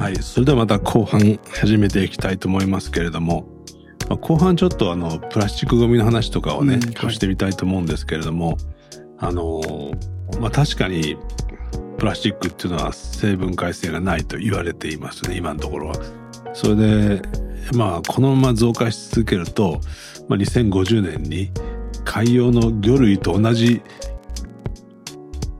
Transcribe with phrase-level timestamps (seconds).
[0.00, 0.16] はい。
[0.22, 3.46] それではまた後半始めていきたいと思いますけれども、
[4.08, 8.56] まあ、後半ちょっとあの、プラスチックゴミの話とかをね、うんはいしてみたいと思うんですけれども、
[9.18, 9.60] あの、
[10.40, 11.18] まあ、確かに、
[11.98, 15.96] プラスチックっていうのは成分解性がないと言われていますね、今のところは。
[16.54, 17.22] それで、
[17.74, 19.82] まあ、このまま増加し続けると、
[20.28, 21.50] まあ、2050年に
[22.06, 23.82] 海洋の魚類と同じ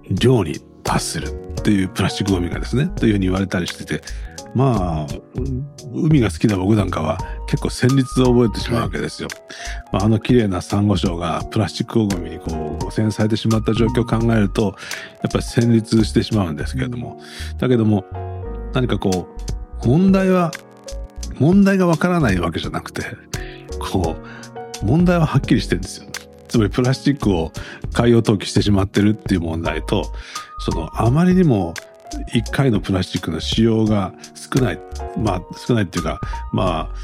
[0.08, 1.26] 量に達する
[1.60, 4.02] っていうプラスチックゴミがですね、というふうに言われたりしてて、
[4.54, 5.14] まあ、
[5.92, 9.28] 海が好きな僕なんかは結構旋律を覚えてしまうわけですよ。
[9.92, 14.72] まあ、あの綺麗なサンゴ礁がプラスチックゴミにこう汚染されてしまった状況を考えると、やっ
[15.32, 17.20] ぱり旋律してしまうんですけれども。
[17.58, 18.04] だけども、
[18.72, 19.28] 何かこ
[19.84, 20.50] う、問題は、
[21.38, 23.02] 問題がわからないわけじゃなくて、
[23.78, 24.16] こ
[24.82, 26.08] う、問題ははっきりしてるんですよ。
[26.48, 27.52] つまりプラスチックを
[27.92, 30.12] 海洋投棄してしまってるっていう問題と、
[30.58, 31.74] そのあまりにも
[32.32, 34.80] 1回のプラスチックの使用が少ない。
[35.16, 36.20] まあ少ないっていうか、
[36.52, 36.94] まあ、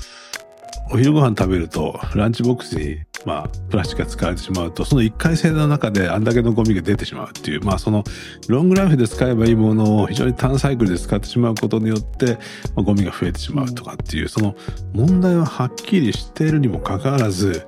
[0.90, 8.04] お昼ご飯食べるとランチボックスに、まあ、プラスチックが使われてしまうと、その1回性の中であんだけのゴミが出てしまうっていう、まあその
[8.48, 12.34] ロングライフで使えばいいものを非常に単サイクルで使ってしまうことによって、
[12.76, 14.54] まあ、ゴミが増えてしまうとかっていう、その
[14.92, 17.66] 問題ははっきりしているにもかかわらず、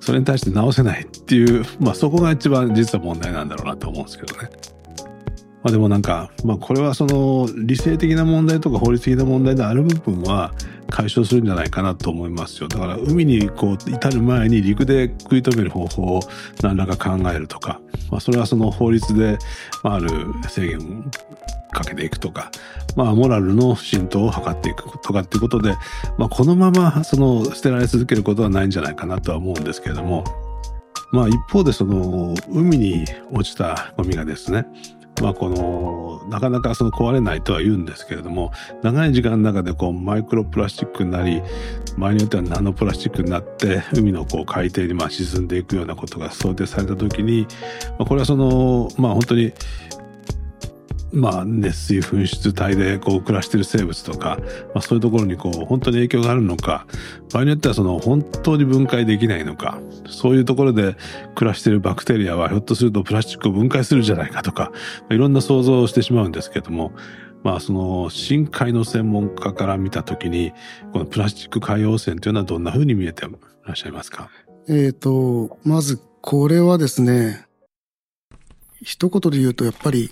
[0.00, 4.50] それに対して直せないっていう、まあそこが一番実は問題なんだろうなと思うんですけどね。
[5.64, 10.52] まあでもなんか、まあこれはその理性的な問題とか法律的な問題である部分は
[10.90, 12.68] 解消するんじゃないかなと思いますよ。
[12.68, 16.20] だから海にこう至る前に陸で食い止める方法を
[16.62, 19.38] 何らか考えるとか、まあそれはその法律で
[19.82, 20.10] あある
[20.48, 20.82] 制限を
[21.72, 22.50] かけていくとか、
[22.94, 25.74] まあモラルの浸透を図っていくとかっていうことで、
[26.18, 30.24] まあこのままその捨てられ続けることはないんじゃないかなとは思うんですけれども、
[31.10, 34.66] まあ一方でその海に落ちたゴミがですね、
[35.22, 41.42] まあこの、なかなかその壊れないとは言うんですけれども、長い時間の中でこうマイクロプラスチックになり、
[41.96, 47.46] 場合によってはナノプラスチックになって、海のこう海底にまあ沈んでいくようなことが想定された時に、
[47.98, 49.52] まあこれはその、まあ本当に、
[51.12, 54.38] まあ熱水噴出体でこう暮らしている生物とか、
[54.74, 56.86] まあそういうところにこう本当に影響があるのか、
[57.32, 59.78] 場合によってはその本当に分解できないのか、
[60.08, 60.96] そういうところで
[61.34, 64.72] 暮らしているバクテリアはひょっとするとプラスチックを分解するじゃないかとか、
[65.02, 66.92] まあいろんな想像をしてしまうんですけども、
[67.44, 70.52] まあその深海の専門家から見たときに、
[70.92, 73.28] このプラスチック海洋汚染というのはどんな風に見えてい
[73.64, 74.30] らっしゃいますか？
[74.68, 77.44] えっ、と、まずこれはですね、
[78.82, 80.10] 一言で言うとやっぱり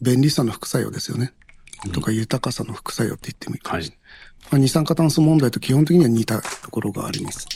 [0.00, 1.32] 便利さの副作用ですよね。
[1.92, 3.98] とか豊かさの副作用って言ってもいいかもしれない。
[4.52, 7.46] まあ、二酸化炭素問題と基本的には似たところがあります。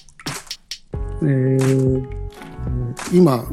[1.22, 2.24] えー
[3.12, 3.44] 今、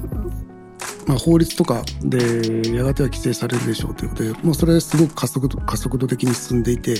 [1.07, 6.95] まあ、法律とかでやがては規制されるでしょうということで、もうそれすごく加速度加速度的に進んでいて、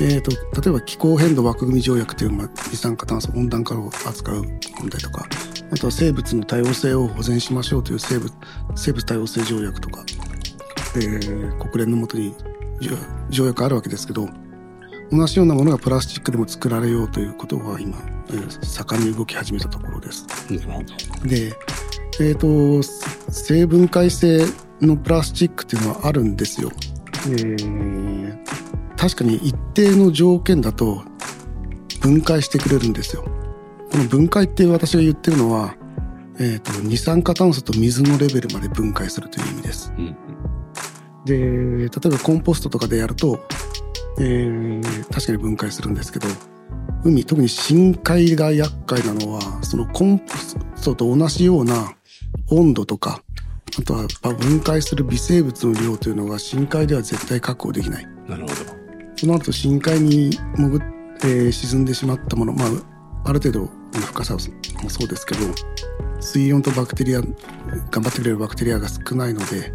[0.00, 0.30] えー、と
[0.60, 4.42] 例えば気候変動枠組み条約という、まあ、二酸化炭素温暖化を扱う
[4.78, 5.26] 問題とか
[5.70, 8.32] あとは生物の多様性を保全しましょうという生物
[8.74, 10.04] 生物多様性条約とか、
[10.96, 12.34] えー国連のもとに
[12.80, 12.96] 条
[13.30, 14.28] 条約あるわけですけど
[15.12, 17.98] 同じようなものがプラスチックでも作られようということが今、
[18.30, 20.26] えー盛んに動き始めたところです。
[21.26, 21.52] で、
[22.20, 22.82] えっ、と、
[23.30, 24.46] 生分解性
[24.80, 26.70] のプラスチックっていうのはあるんですよ。
[27.26, 28.42] えー
[28.96, 31.02] 確かに一定の条件だと
[32.00, 33.24] 分解してくれるんですよ。
[33.90, 35.74] この分解って私が言ってるのは、
[36.38, 39.92] えっ、と、二酸化炭素と水のレベルまで分解するという意味です。
[39.98, 40.16] うん
[41.24, 43.46] で、例えばコンポストとかでやると、
[44.18, 46.28] えー確かに分解するんですけど、
[47.04, 51.94] 海、特に深海が厄介なのは、そのコンポストと同じような
[52.50, 53.22] 温度とか、
[53.78, 58.06] あとは分解する微生物の量というのが深海では絶対確保できない。
[58.28, 58.54] なるほど。
[59.16, 60.82] その後深海に潜っ、
[61.24, 62.68] えー沈んでしまったもの、まあ、
[63.24, 63.68] ある程度の
[64.06, 64.40] 深さも
[64.90, 65.40] そうですけど、
[66.20, 69.72] 水温とバクテリア、頑張ってくれるバクテリアが少ないので、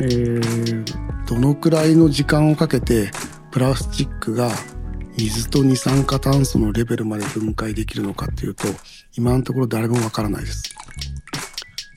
[0.00, 0.84] えー
[1.26, 3.10] どのくらいの時間をかけて
[3.50, 4.48] プラスチックが
[5.18, 8.68] 水と二酸化炭素のレベルまで分解できるのかっていうと、
[9.16, 10.74] 今のところ誰もわからないです。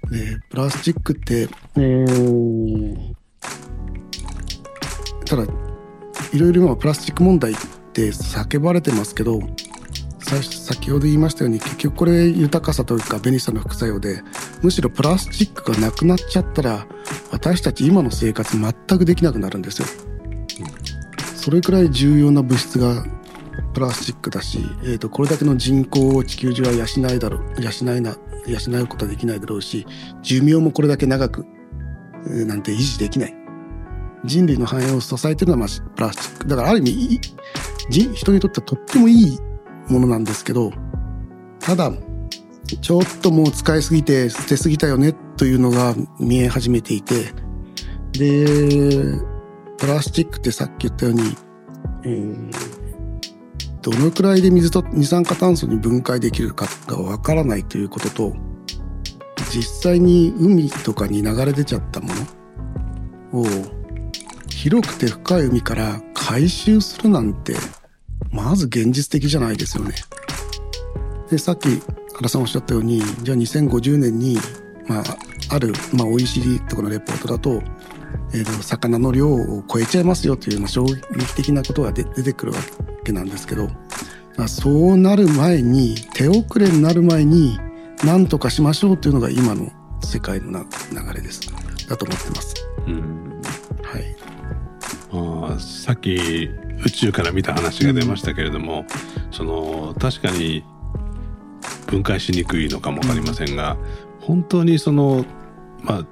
[0.10, 3.14] で、プラスチックって、えー
[5.26, 5.44] ただ、
[6.34, 7.56] いろいろ今プラスチック問題っ
[7.94, 9.40] て叫ばれてますけど、
[10.38, 14.22] 先ほど言いましたように結局これ豊かさというか便利さの副作用で
[14.62, 16.86] むしろプラスチックがなくなっちゃったら
[17.32, 19.88] 私たち今の生活全くできなくなるんですよ。
[21.36, 23.06] それくらい重要な物質が
[23.74, 26.86] プラスチックだし、えー、とこれだけの人口を地球上は養
[27.16, 28.16] いだろう養いな
[28.46, 29.88] 養うことはできないだろうし
[30.22, 31.46] 寿命もこれだけ長く、
[32.28, 33.36] えーなんて維持できない。
[34.26, 36.48] 人類の繁栄を支えてるのはまプラスチック。
[36.48, 37.22] だからある意味
[37.90, 39.40] 人にとってはとってもいい
[39.90, 40.72] ものなんですけど、
[41.60, 41.92] ただ、
[42.82, 47.34] ちょっともう使いすぎて捨てすぎたよねというのが見え始めていて、
[48.14, 48.46] で、
[49.78, 51.22] プラスチックってさっき言ったように、
[52.04, 52.52] えー、
[53.82, 58.34] どのくらいで水と二酸化炭素に分解できるかがわからないということと、
[59.52, 62.10] 実際に海とかに流れ出ちゃったも
[63.32, 63.46] のを
[64.50, 67.56] 広くて深い海から回収するなんて
[68.32, 69.96] まず現実的じゃないですよね。
[71.30, 71.82] でさっき
[72.16, 74.38] 原さんおっしゃったようにじゃあ2050年に、
[74.88, 75.04] まあ、
[75.56, 77.62] ある、まあ、OECD とかのレポートだと,、
[78.34, 82.60] えー、と魚の量を超えちゃいますよという、まあ、衝撃的なことが出てくるわ
[83.04, 83.68] けなんですけど、
[84.38, 87.60] まあ、そうなる前に手遅れになる前に
[88.04, 89.72] 何とかしましょうというのが今の
[90.02, 91.42] 世界の流れです
[91.88, 92.56] だと思ってます。
[92.88, 93.42] うん
[93.84, 94.16] はい、
[95.12, 96.50] あさっき
[96.86, 98.86] 宇宙から見た話が出ましたけれども、
[99.26, 100.64] うん、その確かに
[101.88, 103.78] 分解しにくいのかも分かりませんが、
[104.22, 105.26] 本当にその
[105.82, 106.06] まあ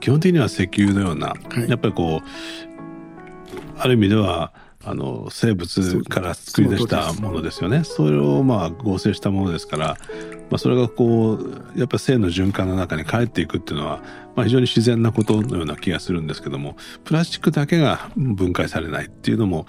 [0.00, 1.36] 基本的には石油のような、は
[1.66, 2.28] い、やっぱりこう
[3.78, 4.52] ある意味では
[4.84, 9.96] あの生物から作り出したものですよねそれをまあ合成したものですから、
[10.50, 14.02] まあ、それがこうやっぱ性の循環の中に帰っていくっていうのは、
[14.34, 19.66] まあ、非常に自然なことのような気がするんですけどもプラスチックだけが分解されないっていうのも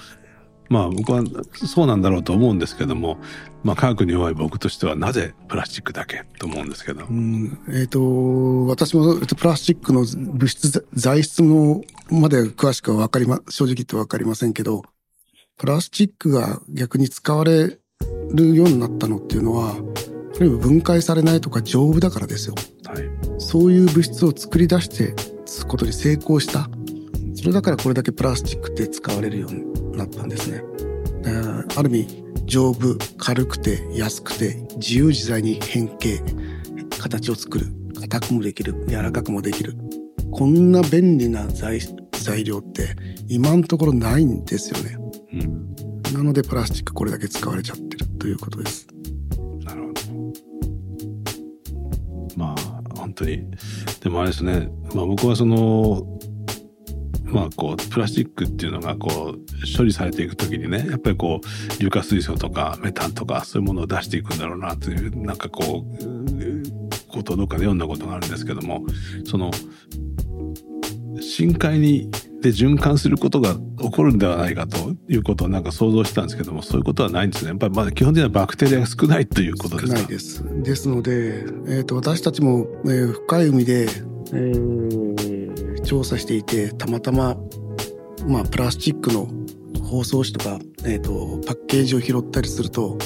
[0.69, 1.23] まあ僕は
[1.53, 3.17] そうなんだろうと思うんですけども、
[3.63, 7.05] まあ、科学に弱い僕としてはなぜプラスチックだけと思うんですけど。
[7.05, 14.83] うんえっ、ー、と私もプラスチックの物質材質のまで詳しくは分かりま正直言って分かりませんけど
[15.57, 17.77] プラスチックが逆に使われ
[18.33, 19.75] るようになったのっていうのは
[20.39, 22.55] 分解されないとか丈夫だからですよ。
[22.85, 25.13] はい、そういう物質を作り出して
[25.67, 26.69] ことに成功した。
[27.35, 30.63] それだからこれだけプラスチックって使われるようになったんですね。
[31.75, 36.21] ある意味丈夫軽くて安くて自由自在に変形
[36.99, 37.67] 形を作る
[38.01, 39.75] 硬くもできる柔らかくもできる
[40.31, 41.79] こんな便利な材
[42.43, 42.95] 料って
[43.29, 45.02] 今のところないんですよね。
[45.33, 45.75] うん、
[46.13, 48.87] なのでプラスチックこれだけ使われちゃってるということです。
[49.63, 49.93] なるほど。
[52.37, 53.43] まあ本当に
[54.01, 56.05] でもあれですね、まあ、僕はその
[57.25, 61.47] まあこうプラスチックっていうのがこう処理されていく時にねやっぱりこう
[61.81, 68.85] 硫化水素とかメタンとかそういうものを出していくんだろうなというなんかこうことどっかで読んだことがあるんですけども
[69.25, 69.51] その
[71.21, 72.09] 深海に
[72.43, 77.49] で循環することが起こるんではないかということをなんか想像したんですけどもそういうことはないんですね。
[77.49, 79.95] やっぱりまだ基本的にはバクテリアが少ないということですか？
[79.97, 80.43] 少ないです。
[80.63, 83.87] ですので、えーと、私たちも、えー、深い海で、
[84.33, 87.37] えー、調査していてたまたま、
[88.27, 89.27] まあ、プラスチックの
[89.81, 92.97] 包装紙とか、えーと、パッケージを拾ったりすると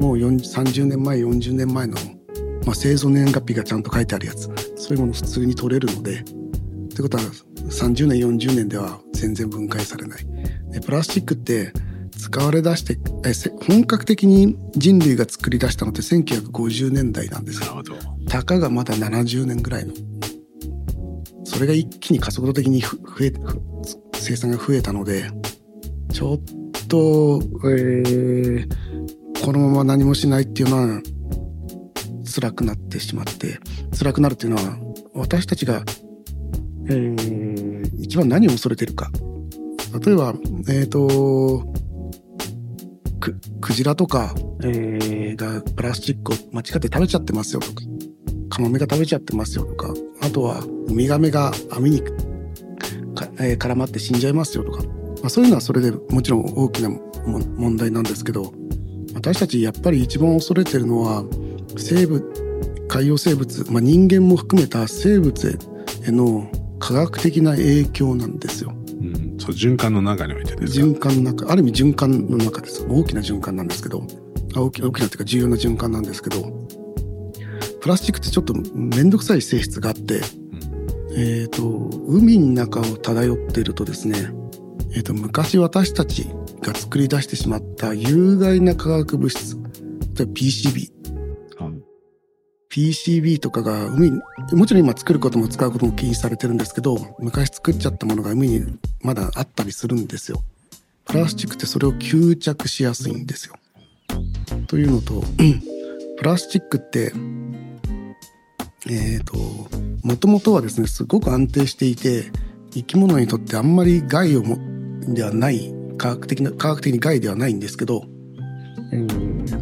[0.00, 1.96] もう30年前40年前の、
[2.64, 6.22] まあ、製造年月日がちゃんと書いてあるやつそういうもの普通に取れるのでっ
[6.94, 7.22] てことは
[7.68, 10.26] 30年40年では全然分解されない。
[10.70, 11.72] でプラスチックって
[12.16, 12.98] 使われ出して
[13.66, 17.82] 本格的に人類が作り出したのって1950年代なんですよ。
[18.28, 19.94] たかがまだ70年ぐらいの。
[21.44, 23.32] それが一気に加速度的に増え
[24.14, 25.30] 生産が増えたので
[26.12, 26.38] ちょっ
[26.88, 31.02] と、えー、このまま何もしないっていうのは
[32.24, 33.58] 辛くなってしまって。
[33.98, 34.78] 辛くなるっていうのは
[35.14, 35.82] 私たちが
[36.90, 37.37] えー、一
[38.18, 39.10] 番何を恐れてるか。
[40.04, 40.34] 例えば、
[40.68, 41.64] えっ、ー、と、
[43.20, 47.82] ククジラとか、えー、がプラスチックを間違って食べちゃってますよとか、
[48.50, 54.92] カモメが食べちゃってますよとか、あとはウミガメが網にか、えー、絡まって死んじゃいますよとか、ま
[55.24, 56.90] あ、そういうのはそれでもちろん大きな
[57.26, 58.52] 問題なんですけど、
[59.14, 61.24] 私たちやっぱり一番恐れてるのは、
[61.76, 62.24] 生物、
[62.88, 65.58] 海洋生物、まあ、人間も含めた生物
[66.06, 68.72] への科学的な影響なんですよ。
[69.00, 72.84] うん、そう循環の中においてです循環の中ある意味循環の中です。
[72.88, 74.06] 大きな循環なんですけど。
[74.56, 76.68] 大き大きなっていうか重要な循環なんですけど。
[77.80, 80.22] プラスチックってちょっと面倒くさい性質があって、うん、
[81.14, 84.32] えっ、ー、と海の中を漂っているとですね、
[84.92, 86.28] えーと昔私たち
[86.62, 89.56] が作り出してしまった有害な化学物質
[90.24, 90.97] PCB
[92.70, 94.20] PCB とかが海に
[94.52, 100.42] もちろん今作ることも使うことも禁止されてるんですけど昔作っちゃったものが海にまだあったりするんですよ。
[101.06, 103.54] プラスチックってそれを吸着しやすいんですよ。
[104.66, 105.22] というのと
[106.18, 107.12] プラスチックって
[108.86, 109.36] えっ、ー、と
[110.06, 112.30] もともとはですねすごく安定していて
[112.72, 114.58] 生き物にとってあんまり害をも
[115.14, 118.04] ではない科学的な科学的に害ではないんですけど、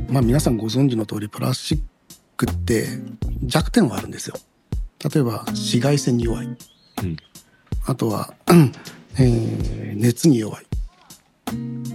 [0.08, 1.95] まあ皆さんご存知の通りプラスチック
[2.44, 2.86] って
[3.44, 4.36] 弱点はあるんですよ。
[5.02, 7.16] 例えば紫外線に弱い、うん。
[7.86, 8.34] あとは、
[9.18, 10.66] えー熱に弱い。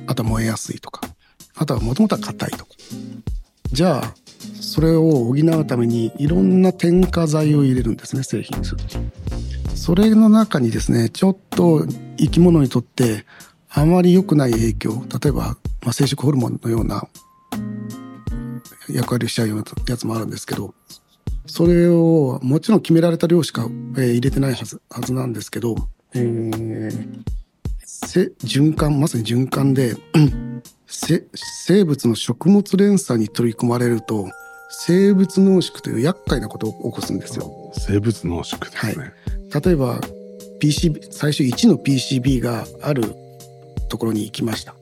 [0.07, 1.01] あとは燃えやすいとか。
[1.55, 2.71] あとはもともとは硬いとか。
[3.71, 4.13] じゃあ
[4.59, 8.97] それを補うためにいろんな添加剤を入れるんですね製品にすると
[9.75, 11.85] それの中にですねちょっと
[12.17, 13.25] 生き物にとって
[13.69, 15.05] あまり良くない影響。
[15.23, 17.07] 例えば、まあ、生殖ホルモンのような
[18.93, 20.73] 役割をしちゃうようなやつもあるんですけど
[21.45, 25.75] それをもちろん決められた量しか、えー入れてないはずはずなんですけど、
[26.13, 27.21] えー
[27.83, 34.29] せ循環まさに循環でうん せ生物の食物連鎖に取り込まれると
[34.69, 37.71] 生物濃縮という厄介なことを起こすんですよ。
[37.73, 39.13] 生物濃縮ですね。
[39.53, 39.99] 例えば
[40.61, 43.03] PCB 最初1の PCB がある
[43.89, 44.75] ところに行きました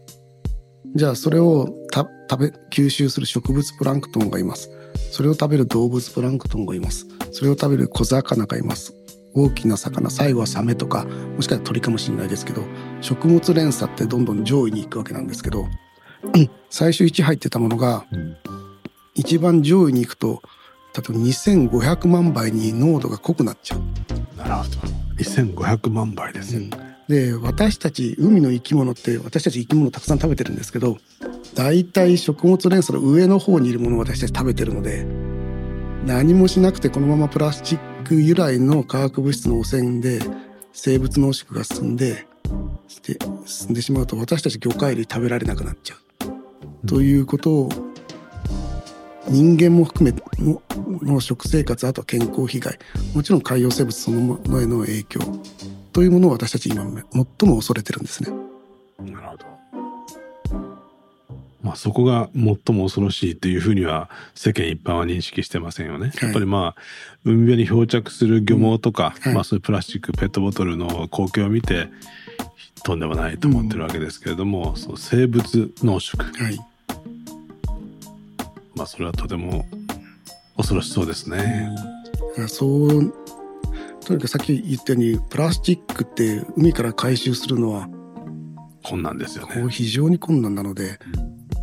[0.95, 4.69] じゃあそれをた食べ吸収する植物プランクトンがいます。
[5.12, 7.07] それを食べる動物プランクトンがいます。
[7.31, 8.93] それを食べる小魚がいます。
[9.33, 12.63] 大きな魚最後はサメとかもしかしたら鳥かもしれないですけど
[13.01, 15.67] 食物連鎖ってどんどん上位に行くわけなんですけど
[16.33, 18.36] うん 最初1入ってたものがうん
[19.15, 20.41] 一番上位に行くと
[20.95, 23.81] 例えば2500万倍に濃度が濃くなっちゃう。
[24.38, 24.69] なるほど。
[25.17, 26.62] 2500万倍ですよ。
[27.09, 30.98] で私たち海の生き物って私たち生き物たくさん食べてるんですけど
[31.56, 35.06] 大体食物連鎖の上の方にいるものを私たち食べてるので
[36.06, 40.20] 何もしなくてこのままプラスチック由来の化学物質の汚染で
[40.74, 42.27] 生物濃縮が進んで
[43.46, 45.96] 進んでしまうと私たち魚介類食べられなくなっちゃ
[46.84, 47.70] う、ということを
[49.27, 50.62] 人間も含めの
[51.01, 52.79] の食生活あとは健康被害
[53.13, 55.20] もちろん海洋生物そのものへの影響
[55.94, 58.38] というものを私たち今最も恐れてるんですね。
[61.69, 66.07] まあそこが最も恐ろしいというふうには世間一般は認識してませんよね。
[66.07, 66.25] はい。
[66.25, 66.81] やっぱりまあ
[67.23, 69.33] 海辺に漂着する漁網とか、はい。
[69.35, 71.89] まあそういうプラスチックペットボトルの光景を見て
[72.83, 76.23] とんでもないと思ってるわけですけれども、その生物濃縮。
[76.23, 76.59] はい、
[78.73, 79.67] まあそれはとても
[80.57, 81.69] 恐ろしそうですね。
[82.29, 83.13] だからそう
[84.03, 87.88] とにかくさっき言ったようにプラスチックって海から回収するのは
[88.81, 89.69] 困難ですよね。
[89.69, 90.97] 非常に困難なので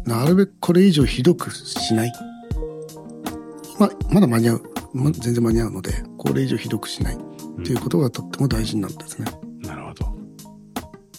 [0.06, 2.12] なるべくこれ以上ひどくしない、
[3.78, 4.62] ままだ間に合う、
[4.94, 7.18] ま、全然間に合うのでこれ以上ひどくしない。
[7.60, 9.26] っていうことがとっても大事なんですね。
[9.62, 10.16] なるほど。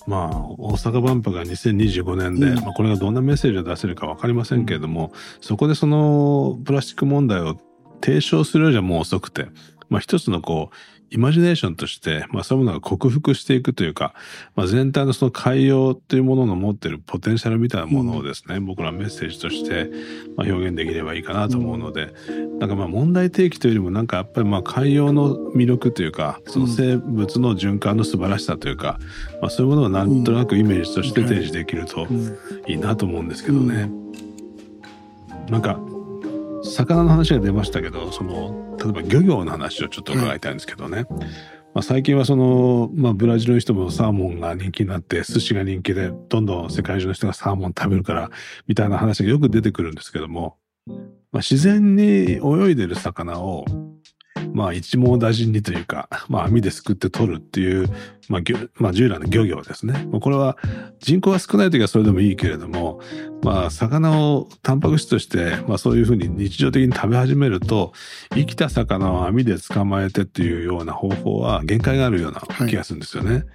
[0.05, 2.55] まあ大阪万博が2025年で、うん。
[2.63, 7.57] まあ、これがどんなメッセージを出せるか分かりませんけれども、そこでそのプラスチック問題を
[8.01, 9.47] 提唱するようじゃもう遅くて、
[9.89, 10.75] まあ、一つのこう
[11.09, 14.13] イマジネーションとして、まあ、そういうものが克服していくというか、
[14.55, 19.89] まあ、全体のその海洋というものの持っているポテンシャルみたいなものをですね、僕らはメッセージとして、
[20.35, 22.13] まあ、表現できればいいかなと思うので、
[22.59, 28.99] なんかまあ問題提起というよりもなんかやっぱりまあ海洋の魅力というかその生物の循環の素晴らしさというか、
[29.41, 32.07] まあ、そういうものをなんとなくイメージとして提示できると
[32.67, 33.89] いいなと思うんですけどね。
[35.49, 35.79] なんか
[36.63, 41.05] 魚の話が出ましたけどその例えば漁業の話をちょっと伺いたいんですけどね。
[41.73, 48.31] まあ、最近はその、まあ、ブラジルの人もサーモンが人気になって寿司が人気でどんどん世界中の人がサーモン食べるから
[48.65, 53.65] みたいな話がよく出てくるんですけども、まあ、自然に泳いでる魚を
[54.53, 57.89] まあ一網打尽にというか、まあ網ですくって取るっていう、
[58.29, 60.07] まあ漁まあ従来の漁業ですね。
[60.11, 60.57] まあこれは
[60.99, 62.99] 人口が少ない時はそれでもいいけれども、
[63.43, 67.93] まあ魚をタンパク質として、まあそういうふうに日常的に食べ始めると、
[68.33, 73.45] 生きた魚を網で捕まえてっていうような方法は限界があるような気がするんですよね。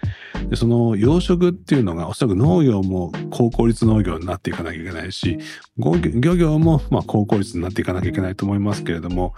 [0.48, 5.38] でその養殖っていうのがおそらく農業も高効率農業になっていかなきゃいけないし、
[5.78, 9.34] 漁漁業もまあ高効率になっていかなきゃいけないと思いますけれども、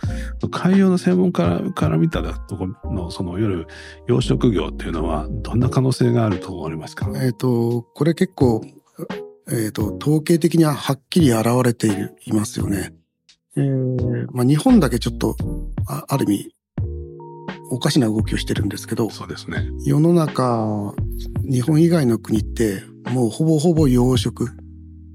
[0.51, 3.67] 海洋の専門家から見たところのそのいわゆる
[4.07, 7.11] 養殖業っていうのはどんな可能性があると思われますか？
[7.17, 8.65] えっ、とこれ結構、
[9.53, 12.95] えっと統計的にははっきり現れているいますよね。
[13.57, 15.37] えーまあ、日本だけちょっと
[15.87, 16.55] あある意味
[17.71, 19.69] おかしな動きをしてるんですけどそうですね。
[19.85, 20.95] 世の中
[21.49, 24.49] 日本以外の国ってもうほぼほぼ養殖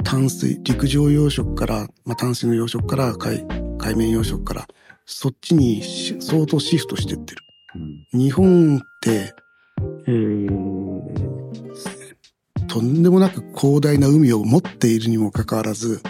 [0.04, 3.46] 淡水陸上養殖から、まあ、淡水の養殖から海
[3.78, 4.68] 海面養殖から
[5.12, 7.42] そっちにし相当シフトしてってる。
[8.14, 9.34] うん日本って、
[10.08, 10.90] えー
[12.68, 16.02] とんでもなく広大な海を持っているにもかかわらず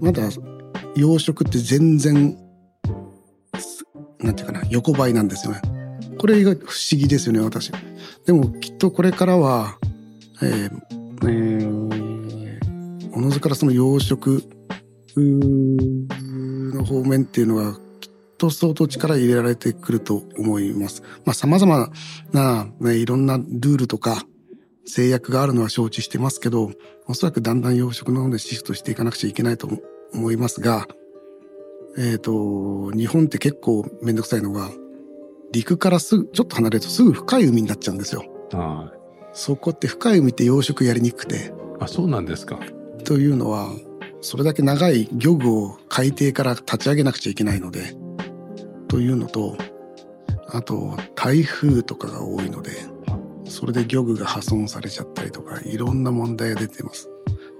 [0.00, 0.22] まだ
[0.96, 2.38] 養殖って全然
[3.58, 3.84] す
[4.18, 5.60] なんていうかな横ばいなんですよね。
[6.18, 7.70] これが不思議ですよね、私。
[8.26, 9.78] でもきっとこれからは、
[10.42, 10.70] えー、
[11.22, 14.42] えー、おのずからその養殖
[15.16, 17.78] の方面っていうのが
[18.40, 21.02] と相当力入れられてくると思います。
[21.26, 21.90] まあ様々
[22.32, 24.24] な、ね、いろんなルールとか
[24.86, 26.72] 制約があるのは承知してますけど、
[27.06, 29.68] おそらくだんだん養殖の方でシフトしていかなくちゃいけないと
[30.14, 30.88] 思いますが、
[31.98, 34.70] えっ、ー、と、日本って結構めんどくさいのが、
[35.52, 38.24] 陸からすぐ、ちょっと離れるとすぐ深い海になっちゃうんですよ。
[38.52, 38.98] はい。
[39.32, 41.52] そこって深い海って養殖やりにくくて。
[41.80, 42.58] あ、そうなんですか。
[43.04, 43.68] というのは、
[44.20, 47.94] それだけ長い漁具を海底から立ち上げなくちゃいけないので、
[48.90, 49.56] というのと、
[50.48, 52.72] あと、台風とかが多いので、
[53.44, 57.08] それで漁具が破損されちゃったりとか、いろんな問題が出てます。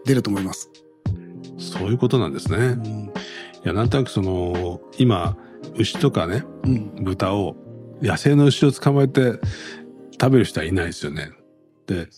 [0.05, 0.69] 出ると思います。
[1.57, 2.57] そういうことなんですね。
[2.57, 3.11] うん、い
[3.63, 5.37] や、なんとなくその、今、
[5.77, 7.55] 牛とかね、うん、豚を、
[8.03, 9.39] 野生の牛を捕まえて
[10.21, 11.31] 食べる人はいないですよね。
[11.87, 12.09] で、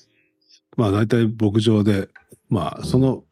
[0.78, 2.08] まあ大体牧場で、
[2.48, 3.24] まあその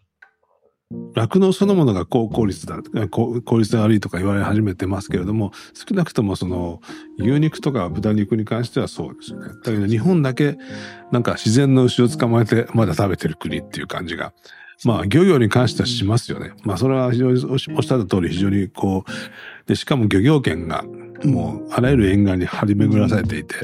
[1.14, 2.79] 酪農そのものが高効率だ、
[3.11, 6.81] 効率が悪いとか言われ始めてますけれども、少なくともその
[7.19, 9.49] 牛肉とか豚肉に関してはそうですよね。
[9.64, 10.57] だけど日本だけ
[11.11, 14.33] なんか自然の牛を捕まえてまだ食べてる国っていう感じが、
[14.85, 16.53] まあ漁業に関してはしますよね。
[16.65, 20.85] まあそれは非常におっしゃった通り非常にこう、で、しかも漁業権が
[21.25, 23.55] もうあらゆる沿岸に張り巡らされていて、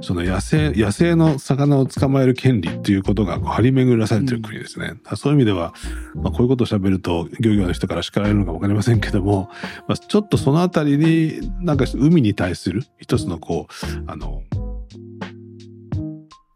[0.00, 4.94] その野生、野生の魚を捕まえる権利っていうことがこう張り巡らされてる国ですね。
[5.10, 5.74] うん、そういう意味では、
[6.14, 9.48] まあ、こういうことを喋ると漁業の人から叱られるのかわかりませんけども、
[9.86, 14.42] まあ、ちょっとそのあたりになんか海に対する一つのこう、あの、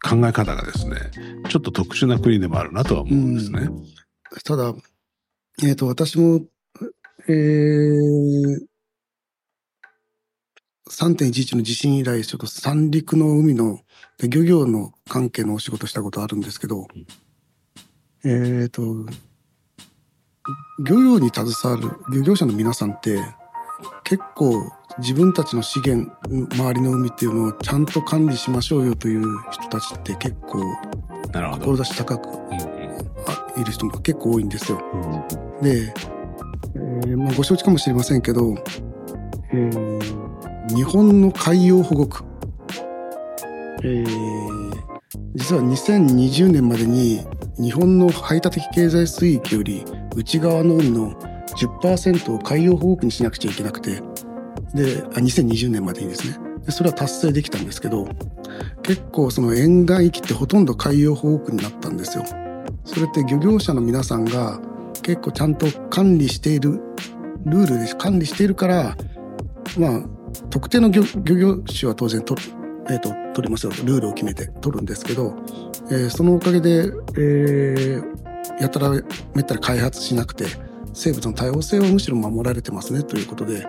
[0.02, 0.96] 考え方がですね、
[1.48, 3.60] ちょっと特殊な国でもあるなとは思うんですね。
[3.60, 3.84] うん、
[4.44, 4.74] ただ、
[5.62, 6.42] えっ、ー、と、私も、
[7.28, 8.66] えー、
[10.88, 13.80] 3.11の地震以来、ちょっと三陸の海の
[14.28, 16.86] 漁業の関係のお仕事したことあるんですけど、
[18.24, 18.82] えっ、ー、と、
[20.84, 23.20] 漁業に携わる漁業者の皆さんって
[24.04, 30.62] 結構自分たちの資源、周りの海っていうのをちゃんと管理しましょうよという人たちって結構、
[31.32, 32.77] 志高く、
[33.60, 34.80] いる人も結構多いんですよ。
[35.62, 35.92] で、
[36.74, 38.54] えーまあ、ご承知かもしれませんけど、
[39.52, 40.28] えー
[40.74, 42.24] 日本の海洋保護区、
[43.82, 44.72] えー、
[45.34, 47.26] 実は2020年までに
[47.58, 51.12] 日本の排他的経済水域より内側の海の
[51.56, 54.02] 10%を海洋保護区にしなくちゃいけなくて
[54.74, 58.06] であ2020年までにですねでそれは達成できたんですけど
[58.82, 62.24] 結構その沿岸域ってほとんど海洋保護区になったんですよ。
[62.88, 64.60] それって漁業者の皆さんが
[65.02, 66.80] 結構ちゃんと管理している
[67.44, 68.96] ルールで管理しているから
[69.78, 70.02] まあ
[70.50, 72.40] 特定の漁業種は当然取、
[72.88, 75.36] えーと、取りますよルールを決めて取るんですけど、
[75.90, 78.98] えー、そのおかげで、えー、やたらめ
[79.42, 80.46] ったら開発しなくて
[80.94, 83.64] 生物の多様性をむしろ守られてますねということで、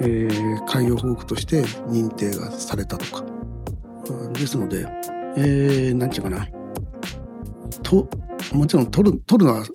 [0.00, 3.24] えー、海洋保護区として認定がされたとか。
[4.32, 4.86] ですので、
[5.36, 6.48] えー、なんていうかな。
[7.82, 8.08] と、
[8.52, 9.66] もちろん取る、取るのは、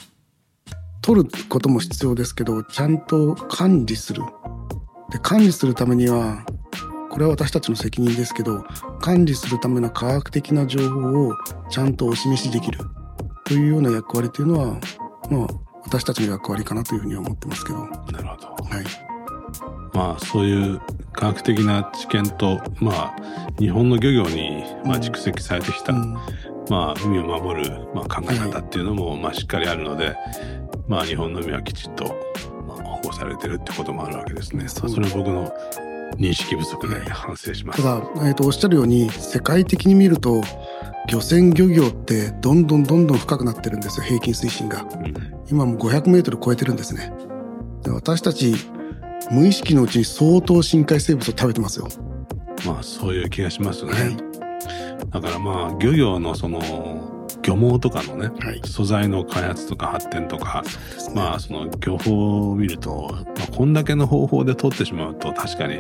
[1.02, 4.24] 取ることも必要ですけど、ちゃんと管理する。
[5.14, 6.44] で管理するためには
[7.12, 8.66] これは私たちの責任ですけど
[9.00, 11.34] 管理するための科学的な情報を
[11.70, 12.80] ちゃんとお示しできる
[13.46, 14.80] というような役割というのは
[15.30, 15.48] まあ
[15.84, 17.86] 私たちの役割かなというふうには思ってますけど。
[17.86, 18.48] なるほど。
[18.48, 18.86] はい。
[19.94, 23.16] まあそういう科学的な知見と、まあ
[23.60, 26.18] 日本の漁業に、まあ、蓄積されてきた、うん、
[26.70, 30.16] まあ海を守る、まあ、考え方っていうのも、まあしっかりあるので、
[30.88, 32.16] まあ日本の海はきちっと
[33.04, 34.68] 保されてるってこともあるわけですね。
[34.68, 35.52] それは僕の
[36.18, 37.84] 認識不足で反省します。
[37.84, 40.42] ただ、えーと、おっしゃるように世界的に見ると
[41.10, 45.14] 漁船漁業ってどんどんどんどん深くなってるんですよ平均水深が、うん、
[45.50, 47.12] 今も500メートル超えてるんですね。
[47.84, 48.56] で私たち
[49.32, 51.88] 無意識のうちに相当深海生物を食べてますよ。
[52.66, 54.18] まあそういう気がしますね、はい、
[55.10, 60.70] だからまあ漁業のその漁網とかのね、はい、素材の開発とか発展とか、ね、
[61.14, 65.80] まあその漁法を見ると、まあ、こんだけの方法で取ってしまうと確かに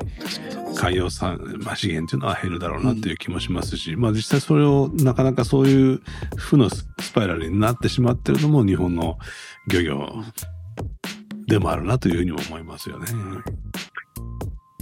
[0.75, 6.01] 海洋産、まあ、資源っていうのは減るだろうなっていう気もしますし、うん、まあ実際それをなかなかそういう
[6.35, 9.17] 負のスパイラルになってしまってるのも日本の
[9.67, 10.13] 漁業
[11.47, 13.07] でもあるなというふうにも思いますよね。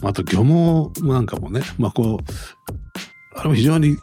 [0.03, 2.80] あと漁網なんかもね、まあこう、
[3.41, 3.97] あれも非常に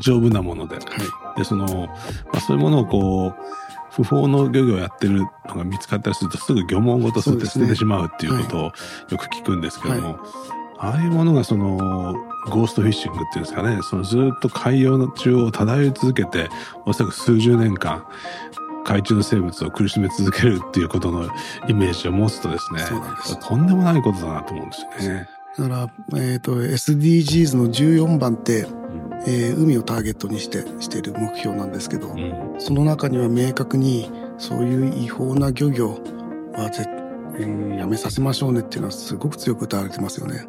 [0.00, 3.34] 丈夫なもので、はい、で、その、まあ、そういうものをこう、
[3.90, 8.72] 不法の漁業をやってるのが見つかったりするとすぐ漁網ごと吸って捨ててしまうっていうことをよ
[9.16, 10.16] く聞くんですけども、はい、
[10.78, 12.16] ああいうものがその
[12.50, 13.78] ゴーストフィッシングっていうんですかね。
[13.82, 16.48] そのずっと海洋の中を漂い続けて
[16.86, 18.04] おそらく数十年間
[18.84, 21.28] 海中の生物を苦しめ続けるっていうことの
[21.68, 23.48] イメージを持つとですねそうなんです。
[23.48, 25.28] とんでもないことだなと思うんですよね。
[25.56, 36.00] だから、えっ、と、SDGs の14番って、うんえー海をターゲットにして、している目標なんですけど、うんその中には明確に、そういう違法な漁業
[36.52, 36.84] はぜ、
[37.38, 40.46] えーやめさせましょうねっていうのはすごく強く歌われてますよね。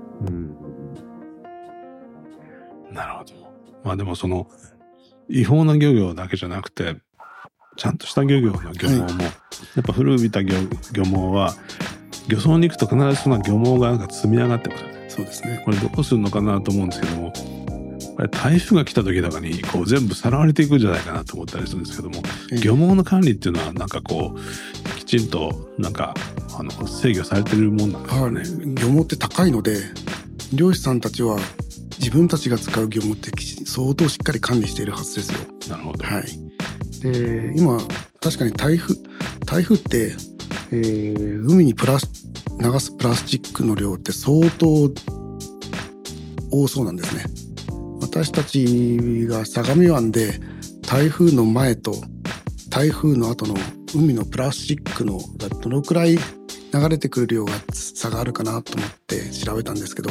[2.92, 3.34] なるほど。
[3.84, 4.48] まあでもその
[5.28, 6.98] 違法な漁業だけじゃなくて
[7.76, 9.30] ちゃんとした漁業の漁網も、や
[9.82, 10.56] っぱ古びた漁
[10.94, 11.54] 漁網は
[12.28, 14.95] 漁村に行くと必ずその漁網がなんか積み上がってますよね。
[15.16, 15.62] そうですね。
[15.64, 17.32] これどうするのかなと思うんですけども
[18.16, 26.14] これ台風が来た時とかにこう全部さらわれていくんじゃないかなと思ったりするんですけどもえー漁網の管理っていうのはなんかこうきちんとなんか
[26.58, 28.42] あの制御されてるもんなんですはよね。
[28.42, 29.78] い、漁網って高いので
[30.54, 31.38] 漁師さんたちは
[32.00, 33.32] 自分たちが使う漁網って
[33.66, 35.40] 相当しっかり管理しているはずですよ。
[35.70, 36.04] なるほど。
[36.04, 36.26] はい。
[37.02, 37.80] で今
[38.22, 38.96] 確かに台風
[39.46, 40.14] 台風って、
[40.78, 42.08] えー海にプラス
[42.60, 44.92] 流すプラスチックの量って相当
[46.52, 47.26] 多そうなんですね。
[48.02, 50.40] 私たちが相模湾で
[50.88, 51.94] 台風の前と
[52.70, 53.56] 台風の後の
[53.94, 60.10] 海のプラスチックのがどのくらい流れてくる量が差があるかなと思って調べたんですけど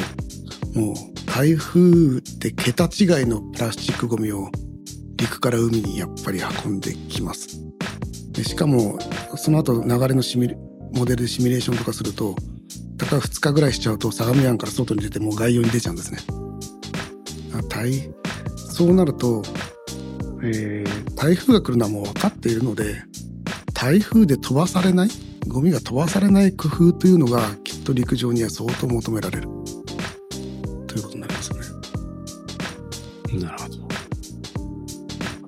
[0.74, 0.94] もう
[1.27, 4.50] 台風って桁違いのプラスチックゴミを
[5.16, 7.63] 陸から海にやっぱり運んできます。
[8.35, 8.99] でしかも
[9.37, 10.57] その後流れのシミュ
[10.92, 12.37] モデルでシミュレーションとかすると
[12.99, 16.18] たか2日ぐらいしちゃうと相模湾から外に出てもう外洋に出ちゃうんですね。
[17.55, 18.11] あ台
[18.57, 19.42] そうなると、
[20.42, 23.03] えー台風が来るのはもう分かっているので
[23.73, 25.09] 台風で飛ばされない
[25.49, 29.49] ゴミが飛ばされない工夫というのがきっと陸上には相当求められる
[30.87, 33.42] ということになりますよね。
[33.42, 33.75] なるほど。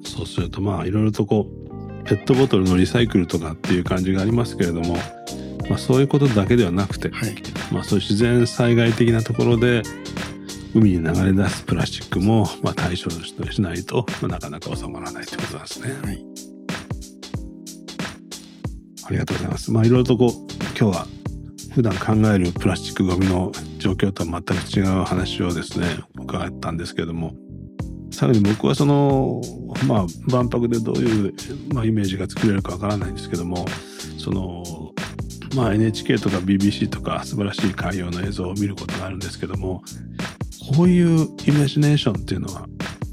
[0.02, 1.65] そうするとまあいろいろとこう
[2.06, 4.96] ペットボトルのリサイクルとかっていう感じがありますけれども、
[5.68, 7.34] まあ、そういうことだけではなくて、はい、
[7.72, 9.82] まあ、そういう自然災害的なところで
[10.74, 15.94] 海に流れ出すプラスチックもまあ対処しないと、まあ、なかなか収まらないということなんですね。
[16.02, 16.46] はい
[19.06, 19.70] ありがとうございます。
[19.70, 20.30] まあいろいろとこう
[20.78, 21.06] 今日は
[21.72, 25.86] 普段考えるプラスチックゴミの状況とは全く違う話をですね
[26.18, 27.32] 伺ったんですけれども
[28.16, 29.42] さらに僕はその
[29.86, 31.34] まあ万博でどういう、
[31.74, 33.66] まあ、イメージが作れるかわからないんですけども
[34.16, 34.64] その
[35.54, 39.82] まあ NHK とか BBC とか素晴らしい海洋の映像を見ることがあるんですけども
[40.74, 42.66] こういうイメージネーションっていうのは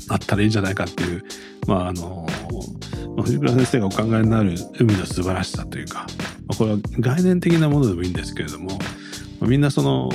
[0.08, 1.24] あったらいいんじゃないかっていう
[1.68, 2.26] まああの
[3.24, 6.08] 藤倉先生がお考えになる海の素晴らしさというか、
[6.48, 8.80] ま、これは概念的なものでもいいんですけれども、
[9.42, 10.10] まみんなその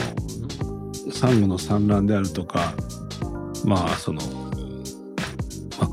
[1.12, 2.72] サンゴの産卵であるとか
[3.64, 4.22] まあその、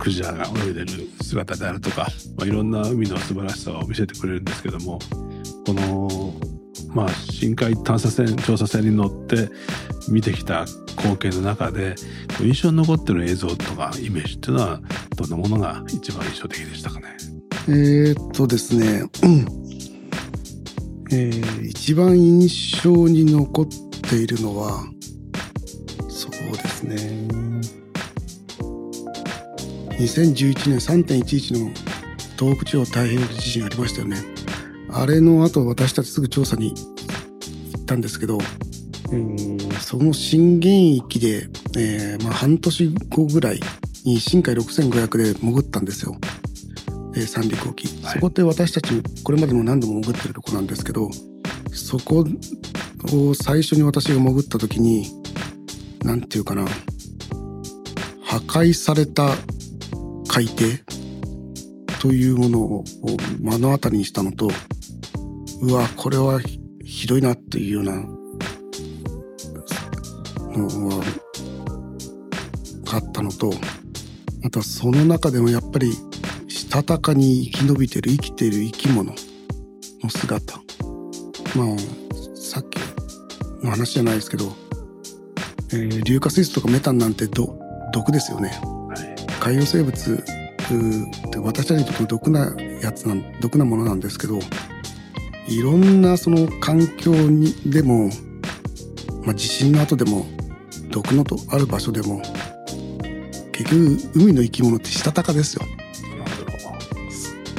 [0.05, 0.87] クジラが泳いでる
[1.23, 4.99] 姿であるとか、まあ、いろんな海の素晴らしさを見せてくれるんですけども
[5.65, 6.31] この
[6.93, 9.49] まあ深海探査船調査船に乗って
[10.07, 10.65] 見てきた
[10.97, 11.95] 光景の中で
[12.39, 14.79] 印象に残ってる映像とかイメージっていうのは
[15.15, 17.07] どんなものが一番印象的でしたかね？
[17.67, 19.39] えーっとですね、うん
[21.11, 23.67] えー一番印象に残っ
[24.07, 24.83] ているのは
[26.09, 27.27] そうですね
[29.97, 31.71] 2011年3.11の
[32.37, 34.17] 東北地方太平洋地震ありましたよね。
[34.91, 38.37] あれの後私たちすぐ調査に行ったんですけど、
[39.11, 43.59] えーその震源域で、えーまあ、半年後ぐらい
[44.03, 46.17] に深海6500で潜ったんですよ。
[47.15, 48.13] えー三陸沖、はい。
[48.15, 51.09] そこって私たちこれまでも何度も潜ってるとこなんですけど
[51.71, 52.25] そこ
[53.13, 55.05] を最初に私が潜った時に
[56.03, 56.65] 何て言うかな
[58.23, 59.29] 破壊された
[60.27, 60.63] 海底
[61.99, 62.83] というものを
[63.39, 64.49] 目の当たりにしたのと
[65.61, 66.39] うわこれは
[66.83, 67.95] ひどいなっていうような
[70.57, 71.03] のは
[72.93, 73.51] あったのと
[74.43, 75.91] あとその中でもやっぱり
[76.47, 79.13] したたかに生き延びてる生きてる生き物
[80.03, 80.57] の姿。
[81.55, 81.77] まあ
[82.35, 82.77] さっき
[83.63, 84.55] の話じゃないですけど、
[85.71, 88.51] えー硫化水素とかメタンなんて毒ですよね。
[89.45, 94.39] 海洋生物って私たちにとって毒なやつなん毒なものなんですけど
[95.47, 98.09] いろんなその環境にでも、
[99.23, 100.25] まあ、地震の後でも
[100.89, 102.23] 毒のとある場所でも
[103.51, 105.61] 結局海の生き物ってしたたかですよ
[106.17, 106.73] なるほ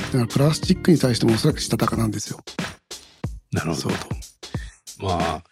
[0.06, 2.40] だからプラスチックに対してもおそらくしたたかなんですよ
[3.52, 3.58] ど。
[3.60, 3.94] なるほど。
[5.06, 5.42] まあ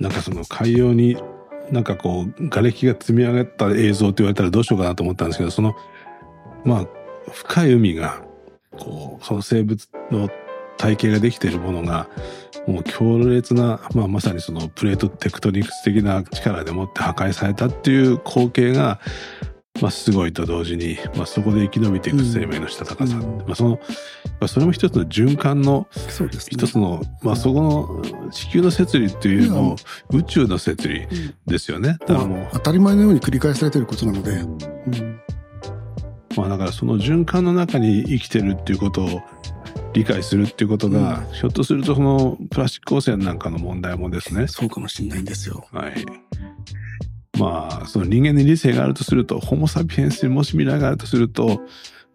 [0.00, 1.16] なんかその海洋に
[1.70, 5.76] なんかこう瓦礫が積み上がった映像って言われたらどうしようかなと思ったんですけどその
[6.64, 6.86] まあ
[7.32, 8.22] 深い海が
[8.78, 10.28] こうその生物の
[10.76, 12.08] 体系ができているものが
[12.66, 19.00] もう強烈な、まあ、まさにそのプレートテクトニクス的な力でもって破壊されたっていう光景が、
[19.80, 23.78] まあ、すごいと同時に、まあ、そこで生き延びていく生命のしたたかさ、うん、まあ、その、ま
[24.40, 25.86] あ、それも一つの循環の
[26.48, 29.76] 一つの、ね、まあ、そこの地球の摂理っていうの
[30.10, 31.06] 宇宙の摂理
[31.46, 31.98] ですよね。
[32.00, 34.30] だからもう、当たり前のように繰り返されてることなので。
[34.32, 35.20] うん
[36.36, 39.22] まあだからその循環の中に生きてるっていうことを
[39.94, 44.46] 理解するっていうことが、うん、ひょっとするとそのプラスチック汚染なんかの問題もですね。
[44.46, 45.66] そうかもしれないんですよ。
[45.72, 45.94] はい。
[47.38, 51.60] まあ、その人間に理性があるとすると、ホモ・サピエンスにもし未来があるとすると、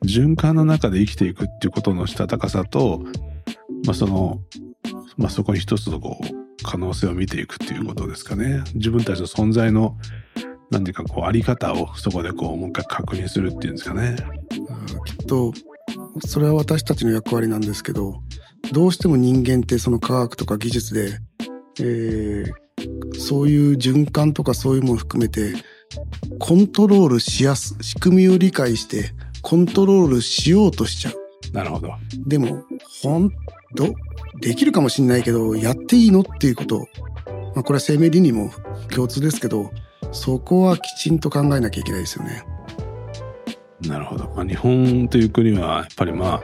[0.06, 3.04] 循環の中で生きていくっていうことのしたたかさと、
[3.86, 4.40] まあその、
[5.18, 6.26] まあそこに一つのこう、
[6.64, 8.64] 可能性を見ていくっていうことですかね。
[8.74, 9.98] 自分たちの存在の、
[10.72, 14.16] なんていうかこう、あり方をそこでこう、もう一回確認するっていうんですかね。
[15.06, 15.54] きっと、
[16.26, 18.22] それは私たちの役割なんですけど、
[18.72, 21.20] どうしても人間ってその科学とか技術で、
[21.80, 22.52] えー、
[23.17, 25.54] そういう循環とかそういうものを含めて、
[26.39, 31.15] コントロールしやす、仕組みを理解して、コントロールしようとしちゃう。
[31.54, 31.91] なるほど。
[32.26, 32.63] でも、
[33.02, 33.32] ほん
[33.76, 33.94] と、
[34.39, 36.88] できるかもしんないけど、やっていいのっていうこと。
[37.56, 38.52] まあ、これは生命倫理も
[38.94, 39.72] 共通ですけど、
[40.12, 42.44] そこはきちんと考えなきゃいけないですよね。
[43.88, 44.32] なるほど。
[44.36, 46.41] まあ、日本という国はやっぱりまあ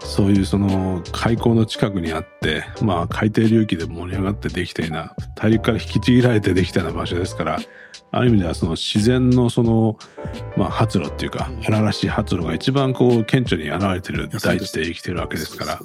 [0.00, 7.58] そういうその海溝の近くにあってまあ海底流域で盛り上がってできたような大陸から引きちぎられてできたような場所ですから
[8.10, 9.98] ある意味ではその自然のその
[10.56, 15.80] まあ発露っていうか荒々しい発露が一番こう顕著に現れてる大地で生きてるわけですから。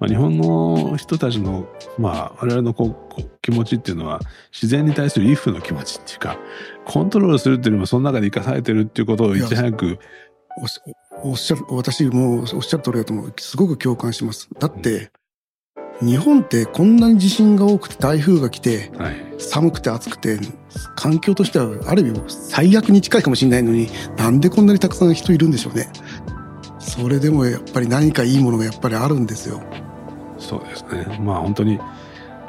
[0.00, 6.38] まあ、日本の人たちの、まあ、我々のこう気持ちっていうのは自然に対する畏怖の気持ちっていうか
[6.86, 9.98] コントロールするっていうよりもその中で生かされてるっていうことをいち早く
[11.22, 13.34] おっしゃる、私もおっしゃる通りだと思う。
[13.38, 14.48] すごく共感します。
[14.58, 15.10] だって、
[16.02, 20.38] 日本ってこんなに地震が多くて台風が来て、はい、寒くて暑くて、
[20.96, 25.88] 環境としてはある意味最悪に近いかもしれないのに、なんでこんなにたくさん人いるんでしょうね。
[26.78, 29.62] それでもやっぱり何かいいものがやっぱりあるんですよ。
[30.38, 31.18] そうですね。
[31.20, 31.78] まあ本当に、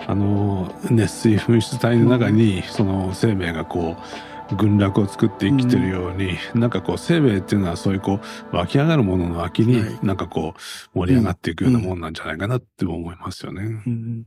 [0.07, 8.19] あの、熱水噴出体の中に、その生命がこう、群落を作って生きてるように、うん、なんかこう生命っていうのはそういうこ
[8.51, 13.61] う湧き上がるものの秋になんかこう盛り上がっていくようなもんなんじゃないかなって思いますよね。
[13.85, 14.25] うん、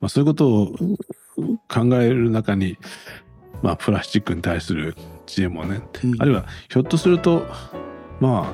[0.00, 0.76] まあ、そういうことを
[1.68, 2.78] 考える中に、
[3.62, 4.96] まあ、プラスチックに対する
[5.26, 7.46] 知恵もね、うん、あるいはひょっとすると
[8.20, 8.52] まあ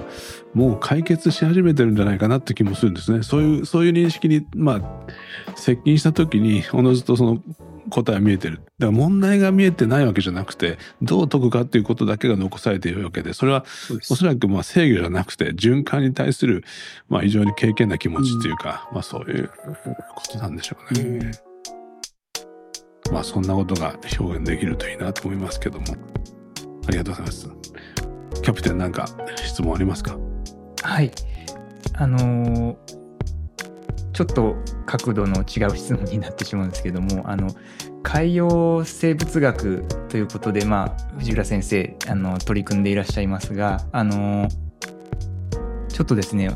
[0.55, 3.23] もう解決し始めてるんじゃないかなって気もするんですね。
[3.23, 7.43] そういうそういう認識にまあ接近した時におのずとその
[7.89, 8.57] 答えは見えてる。
[8.57, 13.65] だから問題が見えてないわけじゃなくて、どう解くかっていうことだけが残されているわけで、それは
[14.11, 16.65] おそらくまあ制御じゃなくて、循環に対する
[17.09, 19.51] まあ非常に敬虔な気持ちっていうか、うん、まあそういう
[20.15, 21.03] ことなんでしょうね。
[23.09, 25.87] うん、まあそんなことが表現できるといいなと思いますけども。
[26.87, 27.49] ありがとうございます。
[28.43, 30.19] キャプテンなんか質問ありますか？
[30.83, 31.13] はい。
[31.95, 33.00] あのー
[34.13, 37.49] ちょっと角度の違う質問になってしまうんですけどもあの
[38.03, 44.49] 海洋生物学ということで、まあ、藤浦先生あの取り組んでいらっしゃいますがあの
[45.89, 46.51] ちょっとですね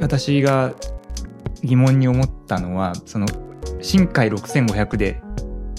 [0.00, 0.74] 私が
[1.62, 3.26] 疑問に思ったのはその
[3.80, 5.20] 深海6500で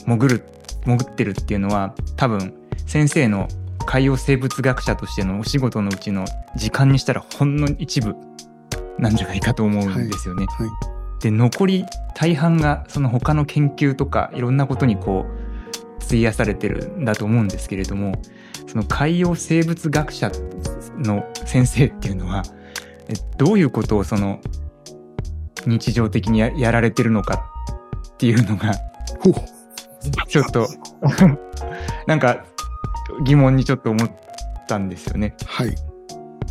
[0.06, 0.43] 潜る
[0.86, 2.54] 潜ってるっていうのは多分
[2.88, 3.47] 先生の
[3.86, 6.25] 海洋生物学者としてのお仕事のうちの
[6.56, 8.15] 時間にしたらほんの一部
[8.97, 10.45] なんじゃないかと思うんですよね。
[10.47, 10.95] はいはい
[11.26, 18.22] で残り大半がその他の研究とかいろんなことにこう費やされてるんだと思うんですけれども
[18.68, 20.32] その海洋生物学者
[21.00, 22.44] の先生っていうのは
[23.38, 24.40] どういうことをその
[25.66, 27.52] 日常的にやられてるのか
[28.14, 28.76] っていうのが
[30.28, 30.68] ちょっと
[32.06, 32.46] なんか
[33.24, 34.12] 疑問にちょっと思っ
[34.68, 35.36] たんですよね。
[35.48, 35.76] はい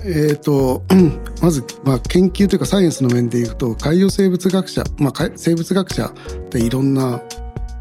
[0.03, 0.83] え、ー、と、
[1.41, 6.13] まず、まあ、研究というかサイエンスの面でいくと、海洋生物学者、まあ、生物学者っ
[6.51, 7.23] ていろんな、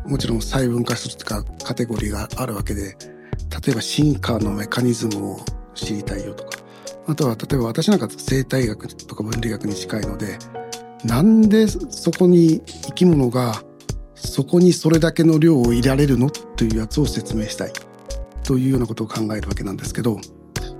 [0.05, 2.97] もちろん細分化するとかカテゴリーがあるわけで、
[3.65, 5.39] 例えば進化のメカニズムを
[5.73, 6.59] 知りたいよとか、
[7.07, 10.37] あとは例えば私なんか生態学とか分離学に近いので、
[11.05, 13.63] なんでそこに生き物が
[14.15, 17.73] そこにそれだけの量を入れられるのというやつを説明したい
[18.43, 20.19] というようなことを考えるわけなんですけど、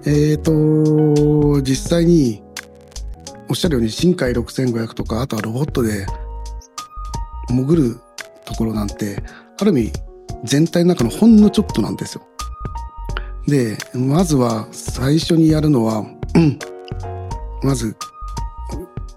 [0.06, 2.42] えっ、ー、と、実際に、
[3.50, 6.06] おっしゃるように深海6500とか、あとはロボットで
[7.50, 8.00] 潜る
[8.46, 9.24] ところなんて、
[9.60, 9.94] ある意味、
[10.44, 12.24] 全体の中のほんのちょっとなんですよ。
[13.48, 16.06] で、まずは最初にやるのは、
[17.64, 17.96] まず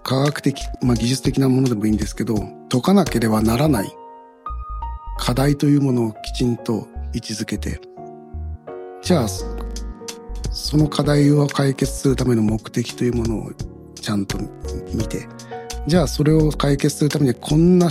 [0.03, 2.35] 科学的、まあ、技術的なものでもいいんですけど、
[2.69, 3.91] 解かなければならない
[5.17, 7.81] 課題というものをきちんと位置づけて、
[9.01, 9.27] じゃあ、
[10.57, 13.51] その課題を解決するための目的というものを
[13.93, 14.39] ちゃんと
[14.91, 15.27] 見て、
[15.85, 17.89] じゃあそれを解決するためにこんな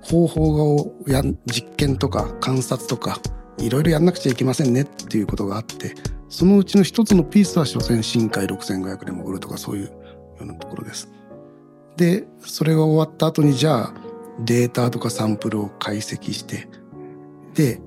[0.00, 3.18] 方法をや実験とか観察とか
[3.58, 5.94] いろいろやんなくちゃいけませんねっていうことがあって
[6.28, 9.92] そのうちの一つのピースは所詮深海6500で潜るとかそういうよ
[10.40, 11.08] うなところです。
[11.96, 13.94] でそれが終わった後にじゃあ
[14.38, 16.68] データとかサンプルを解析して
[17.54, 17.80] で、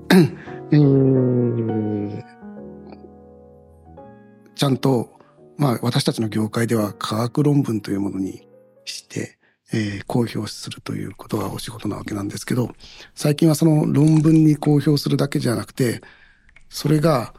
[4.58, 5.18] ちゃんと
[5.56, 8.46] まあ私たちの業界では科学論文というものに
[8.84, 9.38] して
[9.72, 12.70] えー、公表するということがお仕事なわけなんですけど、
[13.14, 16.00] 最近はその論文に公表するだけじゃなくて、
[16.70, 17.34] それが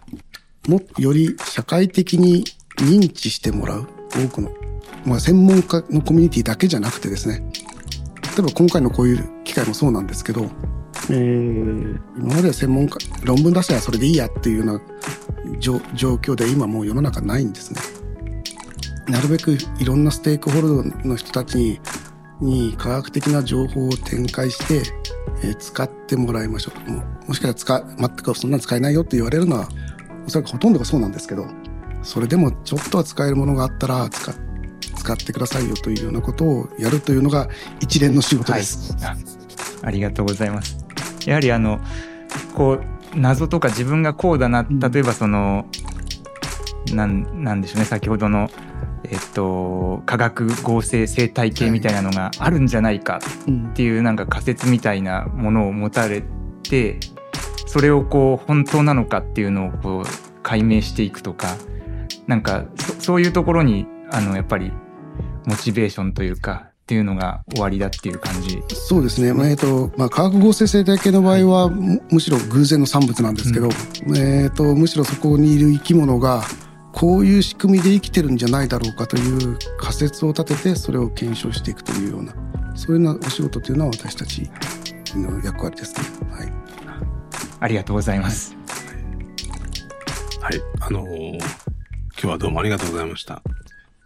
[0.68, 2.44] もより社会的に
[2.78, 4.52] 認知してもらう多くの、
[5.06, 7.44] まあ、専門家のコミュニティだけじゃなくてですね、
[8.22, 10.44] 例えば今回のこういう機会もそうなんですけど、
[11.10, 14.82] えー、今までは専門家、論文出したらそれでいいやっていうような
[15.60, 17.82] 状況で今もう世の中ないんですね。
[19.08, 21.80] なるべくいろんなステークホルダーの人たちに
[22.42, 24.90] に科学的な情報を展開して、
[25.44, 29.68] えー、使ってもらいましょうももしかしたら使全くそんなの使えないよって言われるのは
[30.26, 31.46] おそらくほとんどがそうなんですけど
[32.02, 34.34] それでもちょっとは使えるものがあったら使
[34.96, 38.94] 使ってくださいよというようなことをやるというのが一連の仕事です。
[39.04, 39.18] はい、
[39.84, 40.78] ありがとうございます。
[41.26, 41.80] やはりあの
[42.54, 42.84] こう
[43.16, 45.66] 謎とか自分がこうだな例えばその、
[46.90, 48.50] うん、なんなんでしょうね先ほどの
[49.12, 53.20] えっと、化学合成生態系みたいなのがあるんじゃないか
[53.72, 56.24] っていうなんか仮説みたいなものを持たれ
[56.62, 57.00] て
[57.66, 61.56] それをこう本当なのかっていうのをこう解明していくとか
[62.28, 62.66] なんか
[63.00, 64.72] そういうところにあのやっぱり
[65.46, 68.64] モチベーションというかっていうのが終わりだっていう感じ。
[68.70, 76.42] そうですね、まあえーとまあ、化学合成生態系の場合は、はい、むしろ偶然の産物なんですけど、うん、えーとむしろそこにいる生き物が
[76.92, 82.34] こういう仕組みで生きてるんじゃないだろうかという仮説を立ててそれを検証していくというような
[82.74, 84.50] そういうようなお仕事というのは私たち
[85.14, 86.02] の役割ですね。
[86.32, 86.52] はい、
[87.60, 88.58] ありがとうございます。
[90.42, 91.42] はい、はい、あのー、今
[92.16, 93.44] 日はどうもありがとうございました。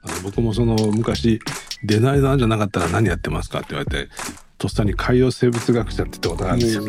[0.02, 1.39] あの僕もその昔
[1.84, 4.10] デザイナーじゃなかったら何やってますかって言われて
[4.58, 6.84] とっさに海洋生物学者って言ったことがあるんですよ。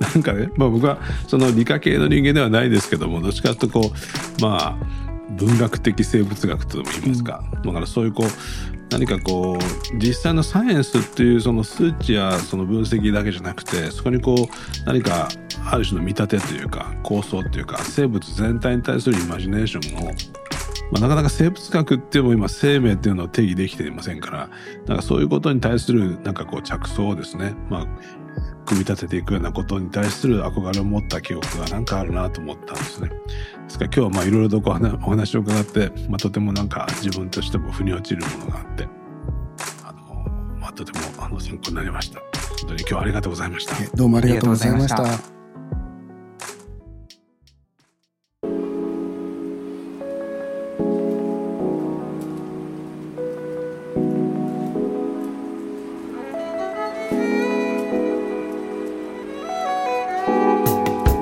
[0.00, 3.92] なんかね、まあ、僕はその理科系の人間ではないですけどもどっちかというとこ
[4.38, 5.00] うまあ
[5.32, 8.26] 文学的生物学とでも言いますか、うん、だからそういうこう
[8.90, 15.28] 何かこう実際のサイエンスっていうその数値やその分析だけじゃなくてそこにこう何か
[15.70, 20.12] ある種の見立てというか構想というか生物全体に対するイマジネーションを
[20.90, 24.50] まあ、なかなか生物学っていうのも今生命っていうのを定義できていませんから
[24.86, 27.86] なんかそういうことに対するなんかこう着想をですね、まあ、
[28.66, 33.08] 組み立てていくようなことに対する憧れを持った記憶がなんかあるなと思ったんですね。
[33.08, 33.14] で
[33.68, 38.88] すから今日はまあいろいろとこうお話を伺って、まあ、とてもなんか自分としても腑に落ちるものがあって
[39.84, 42.20] あの、まあ、とてもあの参考になりました。
[42.60, 43.96] 本当に今日はありがとうございました。
[43.96, 45.39] どうもありがとうございました。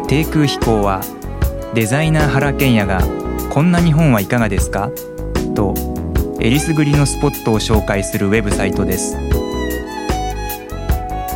[0.09, 1.03] 低空飛行は
[1.75, 3.03] デザイナー原賢也が
[3.53, 4.91] 「こんな日本はいかがですか?」
[5.55, 5.75] と
[6.41, 9.19] えりすぐりのスポットを紹介するウェブサイトです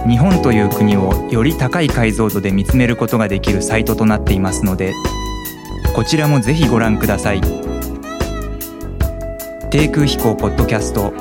[0.09, 4.95] 日本という国をより高い解像度で見つめることができるサイトとなっていますので
[5.95, 7.41] こちらもぜひご覧ください
[9.71, 11.13] 低空飛行ポッドキャスト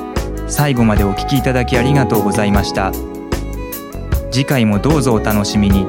[0.46, 2.92] 最後までお聞きいただきありがとうございました
[4.30, 5.86] 次回もどうぞお楽しみに。